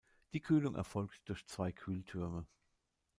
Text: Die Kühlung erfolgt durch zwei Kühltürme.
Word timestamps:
Die 0.33 0.41
Kühlung 0.41 0.73
erfolgt 0.73 1.29
durch 1.29 1.45
zwei 1.45 1.71
Kühltürme. 1.71 2.47